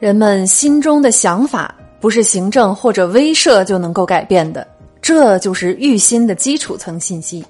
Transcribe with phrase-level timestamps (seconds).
[0.00, 4.66] 人们心中的想法不是行政或者威慑就能够改变的，
[5.02, 7.44] 这就是育心的基础层信息。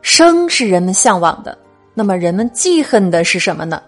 [0.00, 1.56] 生是人们向往的，
[1.92, 3.82] 那么人们记恨的是什么呢？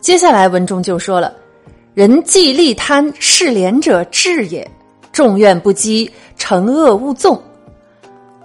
[0.00, 1.34] 接下来文中就说了
[1.92, 4.66] ：“人既利贪，是廉者治也；
[5.12, 7.38] 众怨不积，惩恶勿纵。”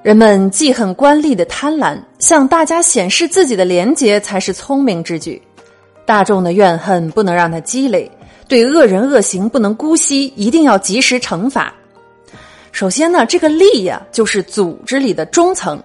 [0.04, 5.42] 人们记恨官吏的贪婪，向大家显示自己的廉洁才是聪明之举。
[6.06, 8.12] 大众的怨恨不能让它积累。
[8.48, 11.74] 对恶人恶行不能姑息，一定要及时惩罚。
[12.72, 15.82] 首先呢，这个利呀，就是组织里的中层，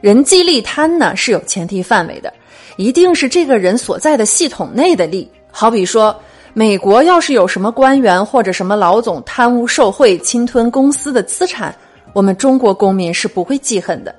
[0.00, 2.32] 人际利贪呢是有前提范围的，
[2.76, 5.28] 一定是这个人所在的系统内的利。
[5.50, 6.14] 好比说，
[6.54, 11.74] 美国要是有什么官员或者什么老总贪污受贿、侵吞公司的资产，
[12.12, 14.14] 我们中国公民是不会记恨的，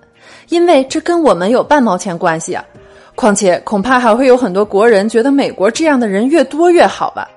[0.49, 2.63] 因为这跟我们有半毛钱关系啊。
[3.15, 7.29] 况且，恐怕还会有很多国人觉得美国这样的人越多越好吧。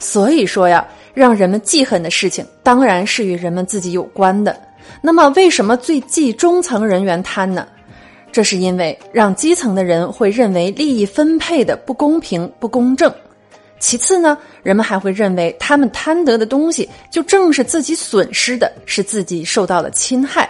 [0.00, 0.84] 所以说呀，
[1.14, 4.58] 让人们记恨的事情，当然是与人们自己有关的。
[5.00, 7.68] 那么，为什么最忌中层人员贪呢？
[8.32, 13.12] 这是因为让基层的人会认为利益分配的不公平、不公正。
[13.78, 20.48] 其次呢，人们还会认为他们贪得的东西，就正是自己损失的，是自己受到了侵害。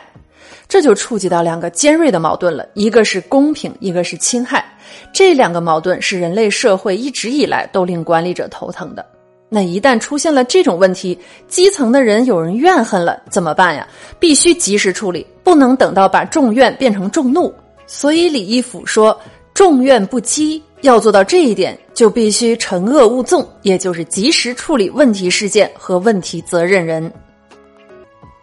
[0.68, 4.64] 这就触及到两个尖锐的矛盾了，一个是公平，一个是侵害。
[5.12, 9.04] 这两个矛盾是人类社会一直以来都令管理者头疼的。
[9.52, 13.86] 那一旦出现了这种问题，基层的人有人怨恨了，怎么办呀？
[14.18, 17.52] 必须及时处理，不能等到把众怨变成众怒。
[17.86, 19.20] 所以李义府说
[19.52, 27.12] ：“众怨不积。”要做到这一点，就必须惩恶勿纵，也就是及时处理问题事件和问题责任人。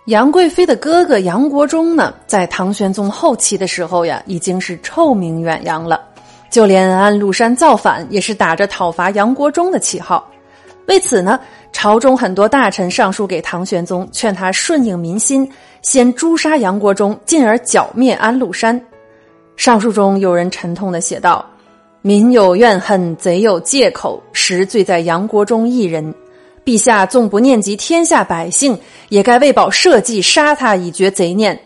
[0.05, 5.99] 杨贵妃的哥哥杨国忠呢，在唐玄宗后期的时候呀，已经是臭名远扬了，
[6.51, 10.29] 就连安禄山造反也是打着讨伐杨国忠的旗号。
[10.87, 11.37] 为此呢，
[11.73, 15.49] 朝中很多大臣上书给唐玄宗，劝他顺应民心，
[15.81, 18.81] 先诛杀杨国忠，进而剿灭安禄山。
[19.57, 21.45] 上书中有人沉痛的写道
[22.01, 26.15] ：“民有怨恨，贼有借口，实罪在杨国忠一人。
[26.63, 28.77] 陛下纵不念及天下百姓，
[29.09, 31.59] 也该为保社稷，杀他以绝贼念。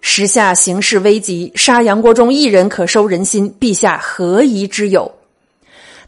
[0.00, 5.08] 时下形势危急，杀杨国忠一人可收人心，陛下何疑之有？”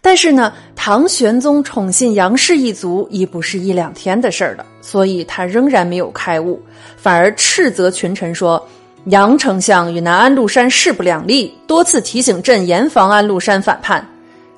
[0.06, 6.62] 但是呢，唐玄宗宠信杨氏一族已不是一两天的事儿了，所以他仍然没有开悟，
[6.96, 8.64] 反而斥责群臣说
[9.10, 14.08] ：“杨丞相与南安禄山势不两立，多次提醒朕严防安禄山反叛，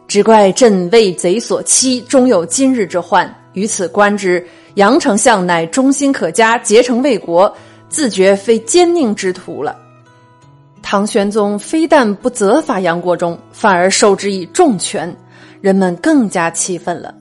[0.06, 3.34] 只怪朕为贼所欺，终有今日之患。
[3.54, 7.50] 于此观之，杨丞相乃忠心可嘉、竭诚为国，
[7.88, 9.74] 自觉非奸佞之徒了。”
[10.82, 15.16] 唐玄宗非但不责罚杨国忠，反而授之以重权。
[15.60, 17.14] 人们更加气愤了。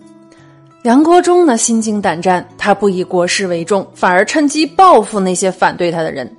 [0.84, 6.30] 杨国忠呢，心惊胆战，他不以国事为重，反而趁机报复那些反对他的人。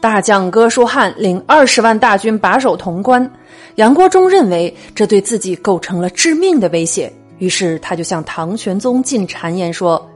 [0.00, 3.30] 大将哥舒翰领二十万大军把守潼关，
[3.76, 10.10] 杨国忠认为这对自己构成了致命的威胁，于是他就向唐玄宗进谗言说：“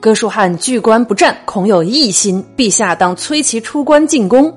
[0.00, 4.52] 哥舒翰据关不战，恐有异心，陛下当催其出关进攻。”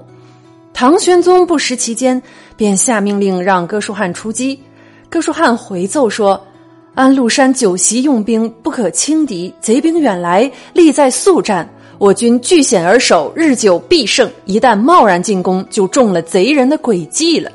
[0.73, 2.21] 唐玄宗不识其间，
[2.57, 4.59] 便下命令让哥舒翰出击。
[5.13, 6.43] 哥舒翰回奏说
[6.95, 9.53] ：“安禄山久袭用兵，不可轻敌。
[9.61, 11.69] 贼兵远来，力在速战。
[11.99, 14.27] 我军据险而守，日久必胜。
[14.45, 17.51] 一旦贸然进攻，就中了贼人的诡计了。”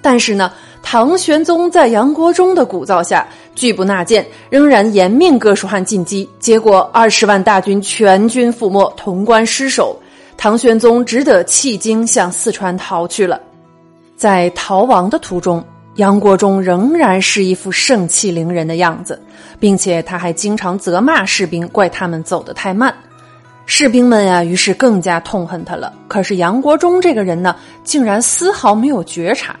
[0.00, 0.50] 但是呢，
[0.82, 6.26] 唐玄宗在杨国忠的鼓噪下，拒不纳谏，仍然严命哥舒翰进击。
[6.38, 9.94] 结果二十万大军全军覆没，潼关失守。
[10.38, 13.38] 唐玄宗只得弃京向四川逃去了。
[14.16, 15.62] 在逃亡的途中。
[15.96, 19.20] 杨国忠仍然是一副盛气凌人的样子，
[19.58, 22.94] 并且他还经常责骂士兵，怪他们走得太慢。
[23.66, 25.92] 士兵们呀，于是更加痛恨他了。
[26.08, 29.54] 可是杨国忠这个人呢，竟然丝毫没有觉察。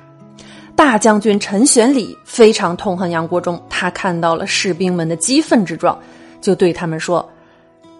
[0.74, 5.98] 大将军陈玄礼非常痛恨杨国忠，他看到了士兵们的激愤之状，
[6.40, 7.28] 就对他们说：“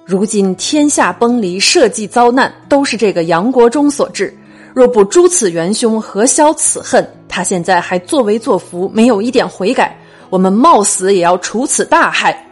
[0.07, 4.35] 如今天下崩离，社稷遭难，都是这个杨国忠所致。
[4.75, 9.97] 若不诛此元凶，何消此恨？”他现在还作威作福，没有一点悔改，
[10.31, 12.45] 我们冒死也要除此大害。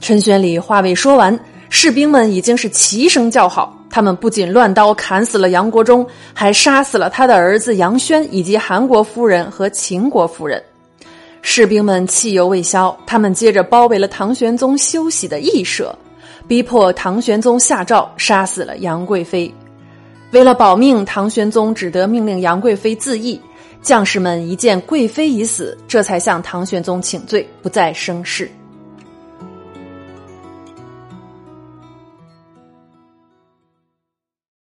[0.00, 1.38] 陈玄礼话未说完，
[1.68, 3.76] 士兵们已经是齐声叫好。
[3.90, 10.62] 他们不仅乱刀砍死了杨国忠，还杀死了他的儿子杨轩以及韩国夫人和秦国夫人。
[11.42, 15.94] 士兵们气犹未消，他们接着包围了唐玄宗休息的驿舍，
[16.46, 19.52] 逼迫唐玄宗下诏杀死了杨贵妃。
[20.32, 23.40] 为了保命，唐玄宗只得命令杨贵妃自缢。
[23.82, 28.50] 将士们一见贵妃已死，这才向唐玄宗请罪，不再生事。